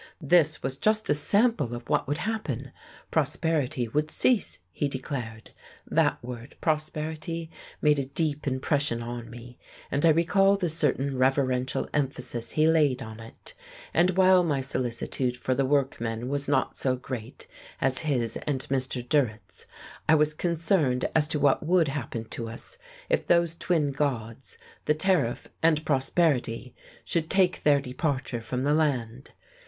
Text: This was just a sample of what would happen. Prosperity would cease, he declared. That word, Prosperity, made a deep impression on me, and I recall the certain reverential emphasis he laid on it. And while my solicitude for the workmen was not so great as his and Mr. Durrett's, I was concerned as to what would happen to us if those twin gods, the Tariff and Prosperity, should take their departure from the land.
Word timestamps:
This 0.19 0.63
was 0.63 0.77
just 0.77 1.11
a 1.11 1.13
sample 1.13 1.75
of 1.75 1.87
what 1.87 2.07
would 2.07 2.17
happen. 2.17 2.71
Prosperity 3.11 3.87
would 3.87 4.09
cease, 4.09 4.57
he 4.71 4.87
declared. 4.87 5.51
That 5.85 6.17
word, 6.23 6.55
Prosperity, 6.59 7.51
made 7.83 7.99
a 7.99 8.05
deep 8.05 8.47
impression 8.47 9.03
on 9.03 9.29
me, 9.29 9.59
and 9.91 10.03
I 10.03 10.09
recall 10.09 10.57
the 10.57 10.69
certain 10.69 11.19
reverential 11.19 11.87
emphasis 11.93 12.49
he 12.53 12.65
laid 12.67 13.03
on 13.03 13.19
it. 13.19 13.53
And 13.93 14.17
while 14.17 14.43
my 14.43 14.59
solicitude 14.59 15.37
for 15.37 15.53
the 15.53 15.65
workmen 15.67 16.29
was 16.29 16.47
not 16.47 16.77
so 16.79 16.95
great 16.95 17.45
as 17.79 17.99
his 17.99 18.37
and 18.47 18.65
Mr. 18.71 19.07
Durrett's, 19.07 19.67
I 20.09 20.15
was 20.15 20.33
concerned 20.33 21.05
as 21.15 21.27
to 21.27 21.39
what 21.39 21.61
would 21.63 21.89
happen 21.89 22.25
to 22.29 22.49
us 22.49 22.79
if 23.07 23.27
those 23.27 23.53
twin 23.53 23.91
gods, 23.91 24.57
the 24.85 24.95
Tariff 24.95 25.47
and 25.61 25.85
Prosperity, 25.85 26.73
should 27.05 27.29
take 27.29 27.61
their 27.61 27.79
departure 27.79 28.41
from 28.41 28.63
the 28.63 28.73
land. 28.73 29.33